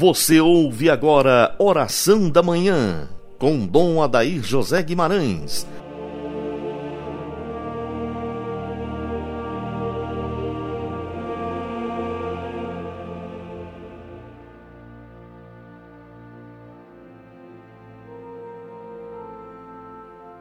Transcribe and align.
Você 0.00 0.40
ouve 0.40 0.88
agora 0.88 1.54
Oração 1.58 2.30
da 2.30 2.42
Manhã, 2.42 3.06
com 3.38 3.66
Dom 3.66 4.02
Adair 4.02 4.42
José 4.42 4.82
Guimarães. 4.82 5.66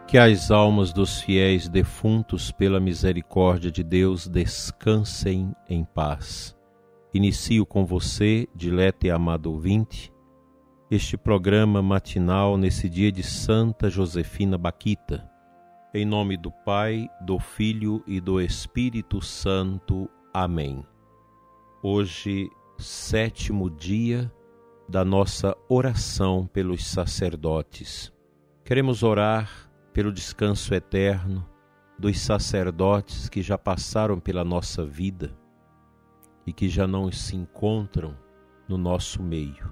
Que 0.07 0.17
as 0.17 0.49
almas 0.49 0.93
dos 0.93 1.19
fiéis 1.19 1.67
defuntos, 1.67 2.49
pela 2.49 2.79
misericórdia 2.79 3.69
de 3.69 3.83
Deus, 3.83 4.25
descansem 4.25 5.53
em 5.69 5.83
paz 5.83 6.57
Inicio 7.11 7.65
com 7.65 7.87
você, 7.87 8.47
dileto 8.53 9.07
e 9.07 9.09
amado 9.09 9.51
ouvinte, 9.51 10.13
este 10.91 11.17
programa 11.17 11.81
matinal 11.81 12.55
nesse 12.55 12.87
dia 12.87 13.11
de 13.11 13.23
Santa 13.23 13.89
Josefina 13.89 14.59
Baquita. 14.59 15.27
Em 15.91 16.05
nome 16.05 16.37
do 16.37 16.51
Pai, 16.51 17.09
do 17.19 17.39
Filho 17.39 18.03
e 18.05 18.21
do 18.21 18.39
Espírito 18.39 19.23
Santo. 19.23 20.07
Amém. 20.31 20.85
Hoje, 21.81 22.47
sétimo 22.77 23.71
dia 23.71 24.31
da 24.87 25.03
nossa 25.03 25.57
oração 25.67 26.45
pelos 26.45 26.85
sacerdotes. 26.85 28.13
Queremos 28.63 29.01
orar 29.01 29.71
pelo 29.93 30.13
descanso 30.13 30.75
eterno 30.75 31.43
dos 31.97 32.19
sacerdotes 32.19 33.27
que 33.27 33.41
já 33.41 33.57
passaram 33.57 34.19
pela 34.19 34.45
nossa 34.45 34.85
vida 34.85 35.38
e 36.49 36.53
que 36.53 36.67
já 36.67 36.87
não 36.87 37.11
se 37.11 37.35
encontram 37.35 38.17
no 38.67 38.75
nosso 38.75 39.21
meio. 39.21 39.71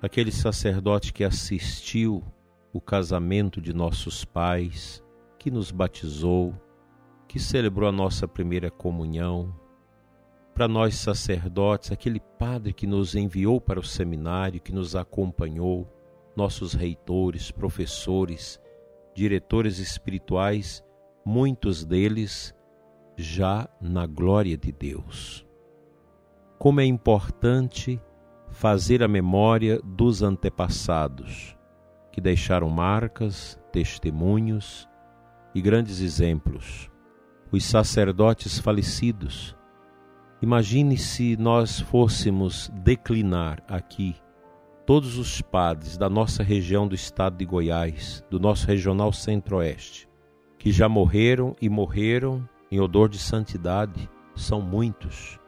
Aquele 0.00 0.32
sacerdote 0.32 1.12
que 1.12 1.22
assistiu 1.22 2.24
o 2.72 2.80
casamento 2.80 3.60
de 3.60 3.74
nossos 3.74 4.24
pais, 4.24 5.04
que 5.38 5.50
nos 5.50 5.70
batizou, 5.70 6.54
que 7.28 7.38
celebrou 7.38 7.86
a 7.86 7.92
nossa 7.92 8.26
primeira 8.26 8.70
comunhão. 8.70 9.54
Para 10.54 10.66
nós 10.66 10.94
sacerdotes, 10.94 11.92
aquele 11.92 12.20
padre 12.38 12.72
que 12.72 12.86
nos 12.86 13.14
enviou 13.14 13.60
para 13.60 13.78
o 13.78 13.84
seminário, 13.84 14.62
que 14.62 14.72
nos 14.72 14.96
acompanhou, 14.96 15.86
nossos 16.34 16.72
reitores, 16.72 17.50
professores, 17.50 18.58
diretores 19.14 19.78
espirituais, 19.78 20.82
muitos 21.22 21.84
deles 21.84 22.54
já 23.14 23.68
na 23.78 24.06
glória 24.06 24.56
de 24.56 24.72
Deus 24.72 25.51
como 26.62 26.80
é 26.80 26.84
importante 26.84 28.00
fazer 28.52 29.02
a 29.02 29.08
memória 29.08 29.80
dos 29.82 30.22
antepassados, 30.22 31.58
que 32.12 32.20
deixaram 32.20 32.70
marcas, 32.70 33.58
testemunhos 33.72 34.88
e 35.56 35.60
grandes 35.60 35.98
exemplos. 35.98 36.88
Os 37.50 37.64
sacerdotes 37.64 38.60
falecidos. 38.60 39.56
Imagine 40.40 40.96
se 40.96 41.36
nós 41.36 41.80
fôssemos 41.80 42.70
declinar 42.72 43.60
aqui 43.66 44.14
todos 44.86 45.18
os 45.18 45.42
padres 45.42 45.98
da 45.98 46.08
nossa 46.08 46.44
região 46.44 46.86
do 46.86 46.94
estado 46.94 47.38
de 47.38 47.44
Goiás, 47.44 48.24
do 48.30 48.38
nosso 48.38 48.68
regional 48.68 49.12
centro-oeste, 49.12 50.08
que 50.60 50.70
já 50.70 50.88
morreram 50.88 51.56
e 51.60 51.68
morreram 51.68 52.48
em 52.70 52.78
odor 52.78 53.08
de 53.08 53.18
santidade, 53.18 54.08
são 54.36 54.62
muitos 54.62 55.41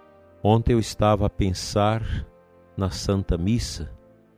Ontem 0.46 0.74
eu 0.74 0.78
estava 0.78 1.24
a 1.24 1.30
pensar 1.30 2.04
na 2.76 2.90
Santa 2.90 3.38
Missa, 3.38 3.90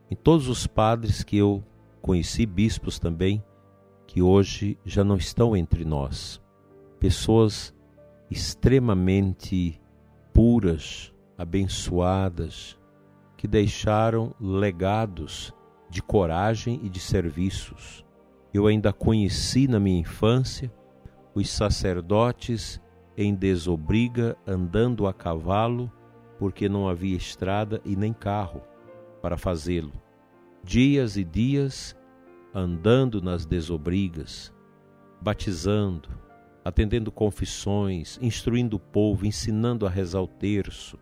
em 0.09 0.15
todos 0.15 0.49
os 0.49 0.65
padres 0.65 1.25
que 1.25 1.37
eu 1.37 1.65
conheci, 2.01 2.47
bispos 2.47 3.01
também, 3.01 3.43
que 4.07 4.23
hoje 4.23 4.79
já 4.85 5.03
não 5.03 5.17
estão 5.17 5.57
entre 5.57 5.85
nós. 5.85 6.41
Pessoas 7.01 7.75
extremamente 8.31 9.81
puras, 10.33 11.13
abençoadas, 11.37 12.79
que 13.37 13.49
deixaram 13.49 14.33
legados 14.41 15.53
de 15.91 16.01
coragem 16.01 16.79
e 16.85 16.89
de 16.89 17.01
serviços. 17.01 18.07
Eu 18.55 18.69
ainda 18.69 18.93
conheci 18.93 19.67
na 19.67 19.81
minha 19.81 19.99
infância 19.99 20.73
os 21.35 21.51
sacerdotes 21.51 22.81
em 23.17 23.35
desobriga 23.35 24.37
andando 24.47 25.07
a 25.07 25.13
cavalo 25.13 25.91
porque 26.39 26.69
não 26.69 26.89
havia 26.89 27.17
estrada 27.17 27.81
e 27.85 27.97
nem 27.97 28.13
carro 28.13 28.63
para 29.23 29.37
fazê-lo. 29.37 29.93
Dias 30.63 31.17
e 31.17 31.25
dias 31.25 31.97
andando 32.55 33.21
nas 33.23 33.47
desobrigas, 33.47 34.53
batizando, 35.21 36.09
atendendo 36.65 37.13
confissões, 37.13 38.19
instruindo 38.21 38.77
o 38.77 38.81
povo, 38.81 39.27
ensinando 39.27 39.87
a 39.87 39.91
rezar 39.91 40.21
o 40.21 40.27
terço. 40.27 40.99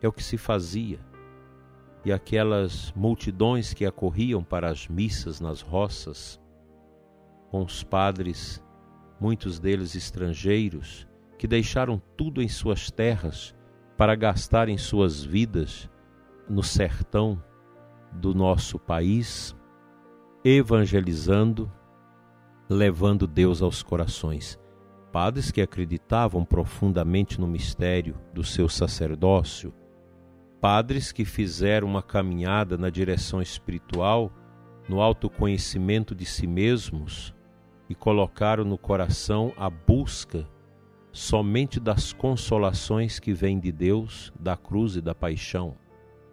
É 0.00 0.08
o 0.08 0.12
que 0.12 0.22
se 0.22 0.36
fazia. 0.36 0.98
E 2.04 2.12
aquelas 2.12 2.92
multidões 2.94 3.72
que 3.72 3.86
acorriam 3.86 4.42
para 4.42 4.70
as 4.70 4.88
missas 4.88 5.40
nas 5.40 5.60
roças, 5.60 6.40
com 7.50 7.62
os 7.62 7.82
padres, 7.82 8.62
muitos 9.20 9.58
deles 9.58 9.94
estrangeiros, 9.94 11.06
que 11.38 11.46
deixaram 11.46 12.00
tudo 12.16 12.42
em 12.42 12.48
suas 12.48 12.90
terras 12.90 13.54
para 13.96 14.14
gastar 14.14 14.68
em 14.68 14.76
suas 14.76 15.22
vidas 15.22 15.90
no 16.48 16.62
sertão 16.62 17.42
do 18.12 18.34
nosso 18.34 18.78
país, 18.78 19.56
evangelizando, 20.44 21.70
levando 22.68 23.26
Deus 23.26 23.62
aos 23.62 23.82
corações. 23.82 24.58
Padres 25.12 25.50
que 25.50 25.62
acreditavam 25.62 26.44
profundamente 26.44 27.40
no 27.40 27.46
mistério 27.46 28.16
do 28.32 28.42
seu 28.42 28.68
sacerdócio, 28.68 29.72
padres 30.60 31.12
que 31.12 31.24
fizeram 31.24 31.86
uma 31.86 32.02
caminhada 32.02 32.76
na 32.76 32.90
direção 32.90 33.40
espiritual, 33.40 34.32
no 34.88 35.00
autoconhecimento 35.00 36.14
de 36.14 36.24
si 36.24 36.46
mesmos 36.46 37.34
e 37.88 37.94
colocaram 37.94 38.64
no 38.64 38.76
coração 38.76 39.52
a 39.56 39.70
busca 39.70 40.48
somente 41.14 41.78
das 41.78 42.12
consolações 42.12 43.20
que 43.20 43.32
vêm 43.32 43.60
de 43.60 43.70
Deus, 43.70 44.32
da 44.38 44.56
cruz 44.56 44.96
e 44.96 45.00
da 45.00 45.14
paixão. 45.14 45.76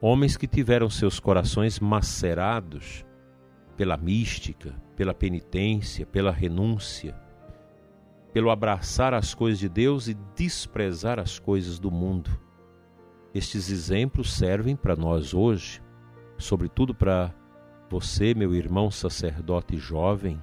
Homens 0.01 0.35
que 0.35 0.47
tiveram 0.47 0.89
seus 0.89 1.19
corações 1.19 1.79
macerados 1.79 3.05
pela 3.77 3.95
mística, 3.95 4.73
pela 4.95 5.13
penitência, 5.13 6.03
pela 6.03 6.31
renúncia, 6.31 7.15
pelo 8.33 8.49
abraçar 8.49 9.13
as 9.13 9.35
coisas 9.35 9.59
de 9.59 9.69
Deus 9.69 10.07
e 10.07 10.15
desprezar 10.35 11.19
as 11.19 11.37
coisas 11.37 11.77
do 11.77 11.91
mundo. 11.91 12.31
Estes 13.35 13.69
exemplos 13.69 14.33
servem 14.33 14.75
para 14.75 14.95
nós 14.95 15.31
hoje, 15.31 15.79
sobretudo 16.39 16.95
para 16.95 17.31
você, 17.87 18.33
meu 18.33 18.55
irmão 18.55 18.89
sacerdote 18.89 19.77
jovem. 19.77 20.41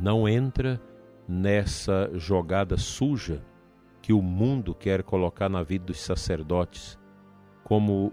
Não 0.00 0.28
entra 0.28 0.80
nessa 1.32 2.10
jogada 2.14 2.76
suja 2.76 3.42
que 4.02 4.12
o 4.12 4.20
mundo 4.20 4.74
quer 4.74 5.02
colocar 5.02 5.48
na 5.48 5.62
vida 5.62 5.86
dos 5.86 6.00
sacerdotes, 6.00 6.98
como 7.64 8.12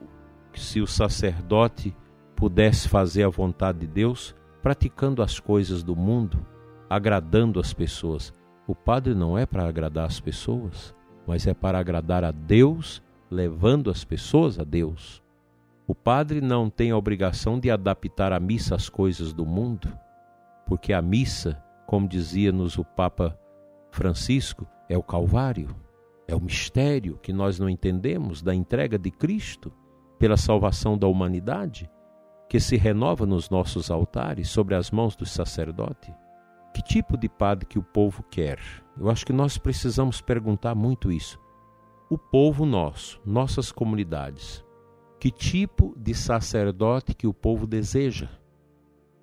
se 0.53 0.79
o 0.79 0.87
sacerdote 0.87 1.93
pudesse 2.33 2.87
fazer 2.87 3.23
a 3.23 3.29
vontade 3.29 3.79
de 3.79 3.87
Deus 3.87 4.33
praticando 4.61 5.21
as 5.21 5.37
coisas 5.37 5.83
do 5.83 5.95
mundo, 5.95 6.45
agradando 6.89 7.59
as 7.59 7.73
pessoas. 7.73 8.33
O 8.65 8.73
padre 8.73 9.13
não 9.13 9.37
é 9.37 9.45
para 9.45 9.67
agradar 9.67 10.05
as 10.05 10.21
pessoas, 10.21 10.95
mas 11.27 11.45
é 11.45 11.53
para 11.53 11.77
agradar 11.77 12.23
a 12.23 12.31
Deus, 12.31 13.03
levando 13.29 13.89
as 13.89 14.05
pessoas 14.05 14.57
a 14.57 14.63
Deus. 14.63 15.21
O 15.85 15.93
padre 15.93 16.39
não 16.39 16.69
tem 16.69 16.91
a 16.91 16.97
obrigação 16.97 17.59
de 17.59 17.69
adaptar 17.69 18.31
a 18.31 18.39
missa 18.39 18.75
às 18.75 18.87
coisas 18.87 19.33
do 19.33 19.45
mundo, 19.45 19.91
porque 20.65 20.93
a 20.93 21.01
missa 21.01 21.61
como 21.89 22.07
dizia-nos 22.07 22.77
o 22.77 22.85
Papa 22.85 23.35
Francisco, 23.89 24.67
é 24.87 24.95
o 24.95 25.01
Calvário, 25.01 25.75
é 26.27 26.35
o 26.35 26.39
mistério 26.39 27.17
que 27.17 27.33
nós 27.33 27.57
não 27.57 27.67
entendemos 27.67 28.43
da 28.43 28.53
entrega 28.53 28.95
de 28.95 29.09
Cristo 29.09 29.73
pela 30.19 30.37
salvação 30.37 30.95
da 30.95 31.07
humanidade, 31.07 31.89
que 32.47 32.59
se 32.59 32.77
renova 32.77 33.25
nos 33.25 33.49
nossos 33.49 33.89
altares 33.89 34.49
sobre 34.49 34.75
as 34.75 34.91
mãos 34.91 35.15
do 35.15 35.25
sacerdote. 35.25 36.13
Que 36.75 36.83
tipo 36.83 37.17
de 37.17 37.27
padre 37.27 37.65
que 37.65 37.79
o 37.79 37.83
povo 37.83 38.21
quer? 38.21 38.59
Eu 38.95 39.09
acho 39.09 39.25
que 39.25 39.33
nós 39.33 39.57
precisamos 39.57 40.21
perguntar 40.21 40.75
muito 40.75 41.11
isso. 41.11 41.39
O 42.07 42.19
povo 42.19 42.67
nosso, 42.67 43.19
nossas 43.25 43.71
comunidades, 43.71 44.63
que 45.19 45.31
tipo 45.31 45.95
de 45.97 46.13
sacerdote 46.13 47.15
que 47.15 47.25
o 47.25 47.33
povo 47.33 47.65
deseja? 47.65 48.29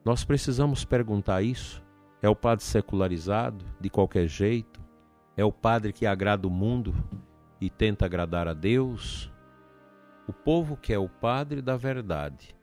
Nós 0.04 0.24
precisamos 0.24 0.84
perguntar 0.84 1.42
isso 1.44 1.85
é 2.22 2.28
o 2.28 2.36
padre 2.36 2.64
secularizado, 2.64 3.64
de 3.80 3.90
qualquer 3.90 4.26
jeito? 4.26 4.80
É 5.36 5.44
o 5.44 5.52
padre 5.52 5.92
que 5.92 6.06
agrada 6.06 6.48
o 6.48 6.50
mundo 6.50 6.94
e 7.60 7.68
tenta 7.68 8.06
agradar 8.06 8.48
a 8.48 8.54
Deus? 8.54 9.32
O 10.26 10.32
povo 10.32 10.76
quer 10.76 10.98
o 10.98 11.08
padre 11.08 11.60
da 11.60 11.76
verdade, 11.76 12.56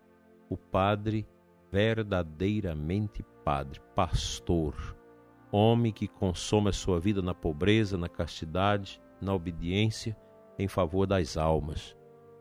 o 0.50 0.58
padre 0.58 1.28
verdadeiramente 1.72 3.24
padre, 3.44 3.80
pastor, 3.96 4.96
homem 5.52 5.92
que 5.92 6.08
consome 6.08 6.70
a 6.70 6.74
sua 6.74 7.00
vida 7.00 7.22
na 7.22 7.34
pobreza, 7.34 7.98
na 7.98 8.10
castidade, 8.10 9.02
na 9.22 9.34
obediência 9.34 10.18
em 10.58 10.68
favor 10.68 11.06
das 11.06 11.38
almas. 11.38 11.96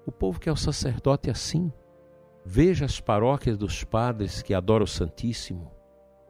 O 0.07 0.13
povo 0.13 0.41
quer 0.41 0.53
o 0.53 0.57
sacerdote 0.57 1.31
assim. 1.31 1.73
Veja 2.45 2.85
as 2.85 3.01
paróquias 3.01 3.57
dos 3.57 3.85
padres 3.85 4.43
que 4.43 4.53
adoram 4.53 4.85
o 4.85 4.89
Santíssimo, 4.89 5.71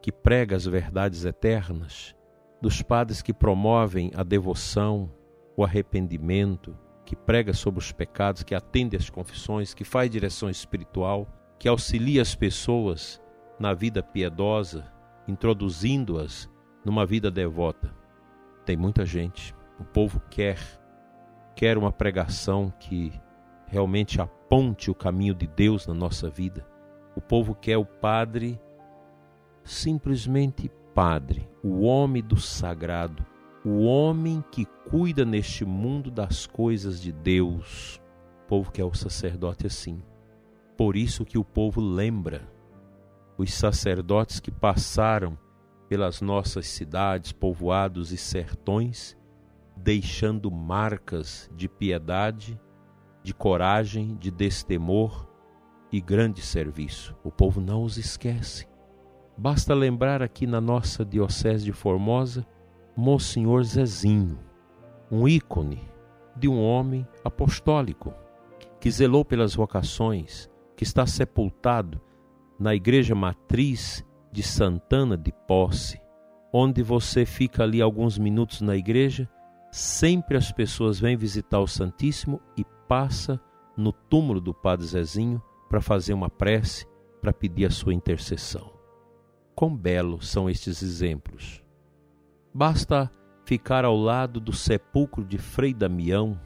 que 0.03 0.11
prega 0.11 0.57
as 0.57 0.67
verdades 0.67 1.25
eternas, 1.25 2.15
dos 2.61 2.83
padres 2.83 3.23
que 3.23 3.33
promovem 3.33 4.11
a 4.15 4.25
devoção, 4.25 5.11
o 5.57 5.65
arrependimento, 5.65 6.77
que 7.05 7.15
prega 7.15 7.53
sobre 7.53 7.79
os 7.79 7.93
pecados, 7.93 8.43
que 8.43 8.55
atende 8.55 8.97
às 8.97 9.09
confissões, 9.09 9.73
que 9.73 9.85
faz 9.85 10.11
direção 10.11 10.51
espiritual, 10.51 11.29
que 11.59 11.69
auxilia 11.69 12.21
as 12.21 12.35
pessoas 12.35 13.23
na 13.61 13.73
vida 13.73 14.03
piedosa, 14.03 14.93
introduzindo-as 15.29 16.51
numa 16.85 17.07
vida 17.07 17.31
devota. 17.31 17.95
Tem 18.65 18.77
muita 18.77 19.07
gente, 19.07 19.55
o 19.79 19.85
povo 19.85 20.21
quer, 20.29 20.59
quer 21.55 21.79
uma 21.79 21.93
pregação 21.93 22.73
que 22.81 23.13
realmente 23.67 24.21
aponte 24.21 24.91
o 24.91 24.95
caminho 24.95 25.35
de 25.35 25.47
Deus 25.47 25.87
na 25.87 25.95
nossa 25.95 26.29
vida. 26.29 26.67
O 27.15 27.21
povo 27.21 27.55
quer 27.55 27.77
o 27.77 27.85
padre, 27.85 28.61
simplesmente 29.65 30.71
padre, 30.95 31.49
o 31.63 31.83
homem 31.83 32.23
do 32.23 32.39
sagrado, 32.39 33.25
o 33.65 33.85
homem 33.85 34.45
que 34.51 34.65
cuida 34.65 35.25
neste 35.25 35.65
mundo 35.65 36.11
das 36.11 36.47
coisas 36.47 37.01
de 37.01 37.13
Deus. 37.13 38.01
O 38.45 38.49
povo 38.49 38.73
quer 38.73 38.85
o 38.85 38.95
sacerdote 38.95 39.67
assim. 39.67 40.03
Por 40.77 40.97
isso 40.97 41.25
que 41.25 41.39
o 41.39 41.45
povo 41.45 41.81
lembra 41.81 42.51
os 43.39 43.55
sacerdotes 43.55 44.41
que 44.41 44.51
passaram 44.51 45.39
pelas 45.89 46.21
nossas 46.21 46.67
cidades, 46.67 47.33
povoados 47.33 48.13
e 48.13 48.17
sertões, 48.17 49.17
deixando 49.77 50.51
marcas 50.51 51.51
de 51.55 51.69
piedade 51.69 52.59
de 53.23 53.33
coragem, 53.33 54.17
de 54.17 54.31
destemor 54.31 55.29
e 55.91 56.01
grande 56.01 56.41
serviço. 56.41 57.15
O 57.23 57.31
povo 57.31 57.61
não 57.61 57.85
os 57.85 57.97
esquece. 57.97 58.67
Basta 59.37 59.75
lembrar 59.75 60.23
aqui 60.23 60.47
na 60.47 60.61
nossa 60.61 61.05
Diocese 61.05 61.65
de 61.65 61.73
Formosa, 61.73 62.47
Monsenhor 62.97 63.63
Zezinho, 63.65 64.39
um 65.11 65.27
ícone 65.27 65.81
de 66.37 66.49
um 66.49 66.63
homem 66.63 67.07
apostólico 67.25 68.15
que 68.79 68.91
zelou 68.91 69.25
pelas 69.25 69.55
vocações, 69.55 70.51
que 70.77 70.85
está 70.85 71.07
sepultado 71.07 72.01
na 72.59 72.75
igreja 72.75 73.15
matriz 73.15 74.05
de 74.31 74.43
Santana 74.43 75.17
de 75.17 75.33
Posse, 75.47 76.01
onde 76.53 76.83
você 76.83 77.25
fica 77.25 77.63
ali 77.63 77.81
alguns 77.81 78.19
minutos 78.19 78.61
na 78.61 78.77
igreja, 78.77 79.29
sempre 79.71 80.37
as 80.37 80.53
pessoas 80.53 81.01
vêm 81.01 81.17
visitar 81.17 81.61
o 81.61 81.67
Santíssimo 81.67 82.41
e 82.57 82.65
passa 82.87 83.41
no 83.77 83.93
túmulo 83.93 84.41
do 84.41 84.53
Padre 84.53 84.87
Zezinho 84.87 85.43
para 85.69 85.81
fazer 85.81 86.13
uma 86.13 86.29
prece, 86.29 86.87
para 87.21 87.33
pedir 87.33 87.65
a 87.65 87.71
sua 87.71 87.95
intercessão. 87.95 88.82
Quão 89.63 89.77
belos 89.77 90.29
são 90.29 90.51
estes 90.51 90.83
exemplos! 90.83 91.63
Basta 92.53 93.09
ficar 93.45 93.85
ao 93.85 93.97
lado 93.97 94.41
do 94.41 94.53
sepulcro 94.53 95.25
de 95.25 95.39
Frei 95.39 95.73
Damião, 95.73 96.37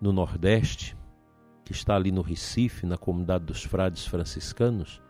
no 0.00 0.14
Nordeste, 0.14 0.96
que 1.62 1.72
está 1.72 1.94
ali 1.94 2.10
no 2.10 2.22
Recife, 2.22 2.86
na 2.86 2.96
comunidade 2.96 3.44
dos 3.44 3.62
frades 3.62 4.06
franciscanos, 4.06 5.02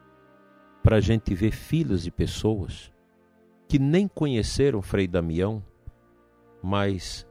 para 0.83 0.97
a 0.97 1.01
gente 1.01 1.33
ver 1.33 1.53
filas 1.53 2.03
de 2.03 2.11
pessoas 2.11 2.93
que 3.69 3.79
nem 3.79 4.09
conheceram 4.09 4.83
Frei 4.83 5.07
Damião, 5.07 5.65
mas 6.61 7.25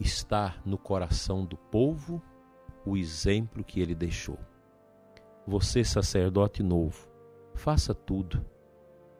está 0.00 0.56
no 0.64 0.78
coração 0.78 1.44
do 1.44 1.58
povo 1.58 2.22
o 2.86 2.96
exemplo 2.96 3.62
que 3.62 3.80
ele 3.80 3.94
deixou. 3.94 4.38
Você, 5.46 5.84
sacerdote 5.84 6.62
novo, 6.62 7.06
faça 7.54 7.92
tudo 7.94 8.42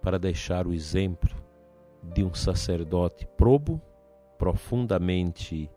para 0.06 0.20
deixar 0.20 0.68
o 0.68 0.72
exemplo 0.72 1.34
de 2.00 2.22
um 2.22 2.32
sacerdote 2.32 3.26
probo, 3.36 3.82
profundamente 4.38 5.68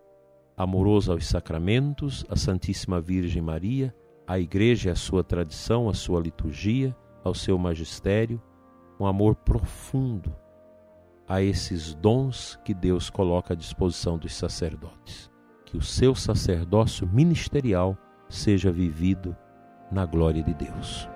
amoroso 0.55 1.11
aos 1.11 1.25
sacramentos, 1.25 2.23
a 2.29 2.35
Santíssima 2.35 3.01
Virgem 3.01 3.41
Maria, 3.41 3.91
à 4.27 4.37
Igreja, 4.37 4.91
à 4.91 4.95
sua 4.95 5.23
tradição, 5.23 5.89
à 5.89 5.95
sua 5.95 6.21
liturgia, 6.21 6.95
ao 7.23 7.33
seu 7.33 7.57
magistério, 7.57 8.39
um 8.99 9.07
amor 9.07 9.33
profundo 9.33 10.31
a 11.27 11.41
esses 11.41 11.95
dons 11.95 12.55
que 12.63 12.75
Deus 12.75 13.09
coloca 13.09 13.55
à 13.55 13.57
disposição 13.57 14.15
dos 14.15 14.35
sacerdotes 14.35 15.27
que 15.65 15.75
o 15.75 15.81
seu 15.81 16.13
sacerdócio 16.13 17.07
ministerial 17.07 17.97
seja 18.29 18.71
vivido 18.71 19.35
na 19.91 20.05
glória 20.05 20.43
de 20.43 20.53
Deus. 20.53 21.09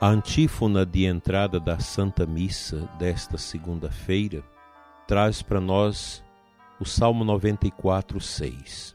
A 0.00 0.06
antífona 0.10 0.86
de 0.86 1.06
entrada 1.06 1.58
da 1.58 1.80
Santa 1.80 2.24
Missa 2.24 2.88
desta 3.00 3.36
segunda-feira 3.36 4.44
traz 5.08 5.42
para 5.42 5.60
nós 5.60 6.22
o 6.78 6.84
Salmo 6.84 7.24
94, 7.24 8.20
6. 8.20 8.94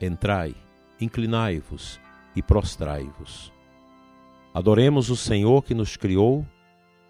Entrai, 0.00 0.54
inclinai-vos 1.00 2.00
e 2.36 2.42
prostrai-vos. 2.42 3.52
Adoremos 4.54 5.10
o 5.10 5.16
Senhor 5.16 5.64
que 5.64 5.74
nos 5.74 5.96
criou, 5.96 6.46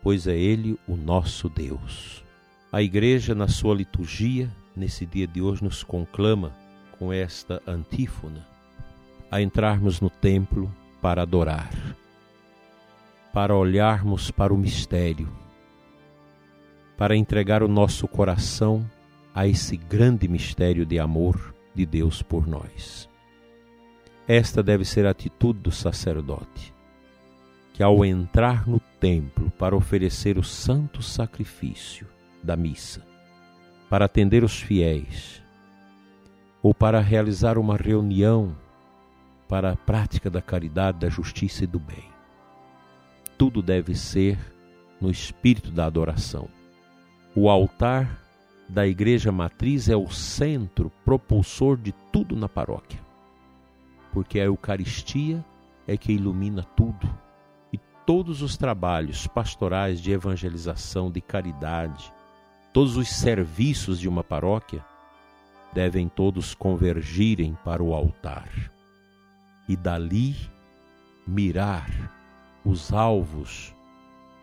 pois 0.03 0.27
é 0.27 0.35
Ele 0.35 0.81
o 0.89 0.97
nosso 0.97 1.51
Deus. 1.51 2.25
A 2.73 2.81
Igreja, 2.81 3.35
na 3.35 3.47
sua 3.47 3.75
liturgia, 3.75 4.51
nesse 4.75 5.05
dia 5.05 5.27
de 5.27 5.43
hoje, 5.43 5.63
nos 5.63 5.85
conclama 5.85 6.51
com 6.99 7.13
esta 7.13 7.61
antífona 7.67 8.49
a 9.31 9.43
entrarmos 9.43 10.01
no 10.01 10.09
templo 10.09 10.75
para 11.03 11.21
adorar, 11.21 11.71
para 13.37 13.55
olharmos 13.55 14.31
para 14.31 14.55
o 14.55 14.57
mistério, 14.57 15.29
para 16.97 17.15
entregar 17.15 17.63
o 17.63 17.69
nosso 17.69 18.09
coração 18.09 18.91
a 19.35 19.47
esse 19.47 19.77
grande 19.77 20.27
mistério 20.27 20.87
de 20.87 20.99
amor 20.99 21.55
de 21.75 21.85
Deus 21.85 22.23
por 22.23 22.47
nós. 22.47 23.07
Esta 24.27 24.63
deve 24.63 24.87
ser 24.87 25.05
a 25.05 25.11
atitude 25.11 25.61
do 25.61 25.71
sacerdote, 25.71 26.73
que 27.75 27.83
ao 27.83 28.07
entrar 28.07 28.67
no 28.67 28.81
templo 28.99 29.51
para 29.59 29.77
oferecer 29.77 30.39
o 30.39 30.43
santo 30.43 31.03
sacrifício 31.03 32.07
da 32.43 32.57
missa, 32.57 33.07
para 33.91 34.07
atender 34.07 34.45
os 34.45 34.59
fiéis, 34.63 35.43
ou 36.63 36.73
para 36.73 37.01
realizar 37.01 37.59
uma 37.59 37.77
reunião 37.77 38.57
para 39.47 39.73
a 39.73 39.77
prática 39.77 40.31
da 40.31 40.41
caridade, 40.41 41.01
da 41.01 41.11
justiça 41.11 41.65
e 41.65 41.67
do 41.67 41.79
bem. 41.79 42.16
Tudo 43.39 43.63
deve 43.63 43.95
ser 43.95 44.39
no 45.01 45.11
espírito 45.11 45.71
da 45.71 45.87
adoração. 45.87 46.49
O 47.35 47.51
altar 47.51 48.19
da 48.69 48.87
igreja 48.87 49.31
matriz 49.31 49.89
é 49.89 49.97
o 49.97 50.09
centro 50.09 50.91
propulsor 51.05 51.77
de 51.77 51.93
tudo 52.11 52.35
na 52.35 52.49
paróquia 52.49 53.07
porque 54.17 54.41
a 54.41 54.45
Eucaristia 54.45 55.45
é 55.87 55.95
que 55.95 56.11
ilumina 56.11 56.63
tudo 56.63 57.07
e 57.71 57.77
todos 58.07 58.41
os 58.41 58.57
trabalhos 58.57 59.27
pastorais 59.27 60.01
de 60.01 60.11
evangelização, 60.11 61.11
de 61.11 61.21
caridade, 61.21 62.11
todos 62.73 62.97
os 62.97 63.11
serviços 63.11 64.01
de 64.01 64.09
uma 64.09 64.25
paróquia 64.25 64.83
devem 65.71 66.09
todos 66.09 66.55
convergirem 66.55 67.59
para 67.63 67.83
o 67.83 67.93
altar 67.93 68.49
e 69.69 69.77
dali 69.77 70.35
mirar 71.27 72.11
os 72.67 72.93
alvos 72.93 73.73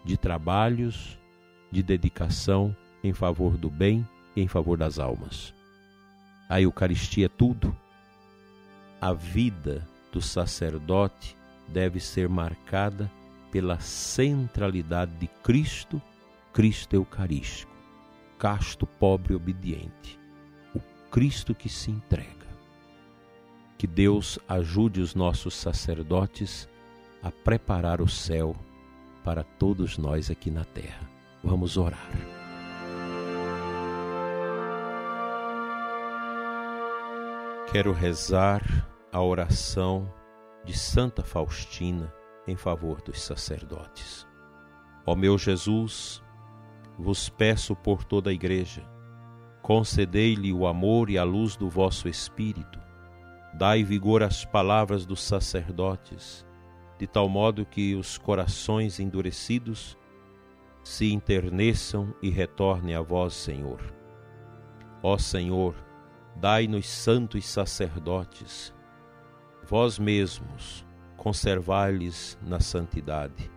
de 0.05 0.15
trabalhos, 0.17 1.19
de 1.69 1.83
dedicação 1.83 2.75
em 3.03 3.13
favor 3.13 3.57
do 3.57 3.69
bem 3.69 4.07
e 4.35 4.41
em 4.41 4.47
favor 4.47 4.77
das 4.77 4.97
almas. 4.97 5.53
A 6.49 6.61
Eucaristia 6.61 7.25
é 7.25 7.29
tudo 7.29 7.75
a 9.03 9.11
vida 9.11 9.85
do 10.13 10.21
sacerdote 10.21 11.35
deve 11.67 11.99
ser 11.99 12.29
marcada 12.29 13.11
pela 13.51 13.77
centralidade 13.81 15.11
de 15.17 15.27
Cristo, 15.27 16.01
Cristo 16.53 16.95
Eucarístico, 16.95 17.75
casto, 18.39 18.87
pobre 18.87 19.33
e 19.33 19.35
obediente, 19.35 20.17
o 20.73 20.79
Cristo 21.11 21.53
que 21.53 21.67
se 21.67 21.91
entrega. 21.91 22.47
Que 23.77 23.85
Deus 23.85 24.39
ajude 24.47 25.01
os 25.01 25.13
nossos 25.13 25.53
sacerdotes 25.53 26.69
a 27.23 27.31
preparar 27.31 28.01
o 28.01 28.07
céu 28.07 28.53
para 29.23 29.43
todos 29.43 29.97
nós 29.97 30.29
aqui 30.29 30.51
na 30.51 30.65
terra. 30.65 31.09
Vamos 31.41 31.77
orar. 31.77 32.11
Quero 37.71 37.93
rezar 37.93 38.61
a 39.11 39.21
oração 39.21 40.13
de 40.65 40.77
Santa 40.77 41.23
Faustina 41.23 42.13
em 42.45 42.55
favor 42.55 43.01
dos 43.01 43.21
sacerdotes. 43.21 44.27
Ó 45.05 45.15
meu 45.15 45.37
Jesus, 45.37 46.21
vos 46.99 47.29
peço 47.29 47.75
por 47.75 48.03
toda 48.03 48.29
a 48.29 48.33
Igreja, 48.33 48.83
concedei-lhe 49.61 50.53
o 50.53 50.67
amor 50.67 51.09
e 51.09 51.17
a 51.17 51.23
luz 51.23 51.55
do 51.55 51.69
vosso 51.69 52.07
Espírito, 52.07 52.79
dai 53.53 53.83
vigor 53.83 54.23
às 54.23 54.45
palavras 54.45 55.05
dos 55.05 55.23
sacerdotes, 55.23 56.45
de 56.97 57.07
tal 57.07 57.27
modo 57.27 57.65
que 57.65 57.95
os 57.95 58.17
corações 58.17 58.99
endurecidos 58.99 59.97
se 60.83 61.11
interneçam 61.11 62.13
e 62.21 62.29
retornem 62.29 62.95
a 62.95 63.01
vós, 63.01 63.33
Senhor. 63.33 63.81
Ó 65.01 65.17
Senhor, 65.17 65.75
dai-nos 66.35 66.87
santos 66.87 67.45
sacerdotes, 67.45 68.73
vós 69.63 69.97
mesmos 69.97 70.85
conservai-lhes 71.17 72.37
na 72.41 72.59
santidade. 72.59 73.49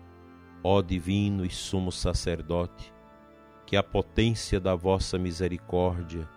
Ó 0.63 0.83
divino 0.83 1.45
e 1.45 1.51
sumo 1.51 1.93
sacerdote, 1.93 2.93
que 3.65 3.77
a 3.77 3.83
potência 3.83 4.61
da 4.61 4.75
vossa 4.75 5.19
misericórdia 5.19 6.29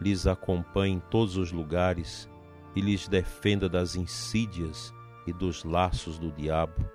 lhes 0.00 0.26
acompanhe 0.26 0.94
em 0.94 1.00
todos 1.00 1.36
os 1.36 1.50
lugares 1.50 2.28
e 2.74 2.80
lhes 2.80 3.08
defenda 3.08 3.68
das 3.68 3.96
insídias 3.96 4.92
e 5.26 5.32
dos 5.32 5.64
laços 5.64 6.18
do 6.18 6.30
diabo, 6.30 6.88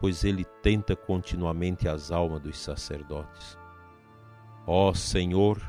pois 0.00 0.24
ele 0.24 0.44
tenta 0.62 0.94
continuamente 0.94 1.88
as 1.88 2.10
almas 2.10 2.40
dos 2.40 2.58
sacerdotes. 2.58 3.58
Ó 4.66 4.92
Senhor, 4.92 5.60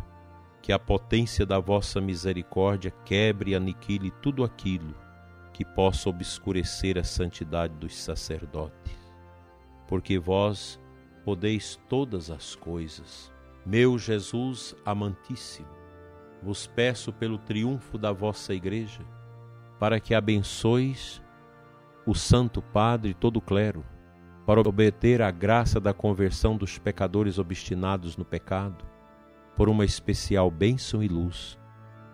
que 0.62 0.72
a 0.72 0.80
potência 0.80 1.46
da 1.46 1.60
vossa 1.60 2.00
misericórdia 2.00 2.92
quebre 3.06 3.52
e 3.52 3.56
aniquile 3.56 4.12
tudo 4.22 4.44
aquilo 4.44 4.96
que 5.54 5.64
possa 5.64 6.10
obscurecer 6.10 6.98
a 6.98 7.04
santidade 7.04 7.74
dos 7.76 7.96
sacerdotes. 7.96 8.98
Porque 9.88 10.18
vós 10.18 10.80
podeis 11.24 11.80
todas 11.88 12.30
as 12.30 12.56
coisas. 12.56 13.32
Meu 13.66 13.98
Jesus 13.98 14.76
amantíssimo, 14.86 15.70
vos 16.42 16.68
peço 16.68 17.14
pelo 17.14 17.38
triunfo 17.38 17.98
da 17.98 18.12
vossa 18.12 18.54
Igreja, 18.54 19.06
para 19.80 20.00
que 20.00 20.14
abençoes 20.14 21.23
o 22.06 22.14
Santo 22.14 22.62
Padre 22.62 23.12
e 23.12 23.14
todo 23.14 23.38
o 23.38 23.42
clero, 23.42 23.84
para 24.46 24.60
obter 24.60 25.22
a 25.22 25.32
graça 25.32 25.80
da 25.80 25.94
conversão 25.94 26.58
dos 26.58 26.78
pecadores 26.78 27.40
obstinados 27.40 28.18
no 28.18 28.26
pecado, 28.26 28.86
por 29.56 29.70
uma 29.70 29.86
especial 29.86 30.52
bênção 30.52 31.02
e 31.02 31.08
luz, 31.08 31.58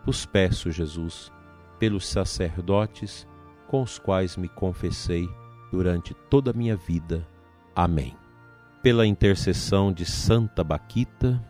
vos 0.05 0.25
peço, 0.25 0.71
Jesus, 0.71 1.31
pelos 1.79 2.07
sacerdotes 2.07 3.27
com 3.67 3.81
os 3.81 3.97
quais 3.97 4.35
me 4.35 4.49
confessei 4.49 5.27
durante 5.71 6.13
toda 6.29 6.51
a 6.51 6.53
minha 6.53 6.75
vida. 6.75 7.27
Amém. 7.75 8.15
Pela 8.81 9.05
intercessão 9.05 9.91
de 9.91 10.05
Santa 10.05 10.63
Baquita 10.63 11.43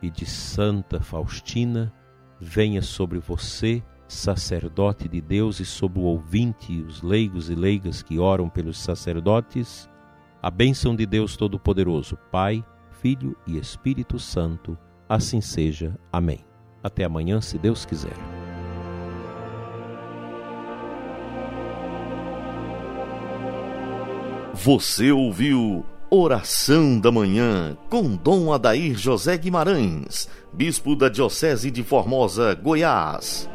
e 0.00 0.10
de 0.10 0.26
Santa 0.26 1.00
Faustina, 1.00 1.92
venha 2.40 2.82
sobre 2.82 3.18
você, 3.18 3.82
sacerdote 4.12 5.08
de 5.08 5.20
Deus, 5.20 5.60
e 5.60 5.64
sobre 5.64 5.98
o 5.98 6.02
ouvinte, 6.02 6.82
os 6.82 7.02
leigos 7.02 7.50
e 7.50 7.54
leigas 7.54 8.02
que 8.02 8.18
oram 8.18 8.48
pelos 8.48 8.78
sacerdotes, 8.78 9.88
a 10.42 10.50
bênção 10.50 10.94
de 10.94 11.06
Deus 11.06 11.36
Todo-Poderoso, 11.36 12.16
Pai, 12.30 12.64
Filho 13.00 13.36
e 13.46 13.58
Espírito 13.58 14.18
Santo 14.18 14.78
Assim 15.12 15.42
seja. 15.42 15.94
Amém. 16.10 16.40
Até 16.82 17.04
amanhã, 17.04 17.38
se 17.38 17.58
Deus 17.58 17.84
quiser. 17.84 18.16
Você 24.54 25.12
ouviu 25.12 25.84
Oração 26.08 26.98
da 26.98 27.12
Manhã 27.12 27.76
com 27.90 28.16
Dom 28.16 28.50
Adair 28.54 28.96
José 28.96 29.36
Guimarães, 29.36 30.30
Bispo 30.50 30.96
da 30.96 31.10
Diocese 31.10 31.70
de 31.70 31.82
Formosa, 31.82 32.54
Goiás. 32.54 33.50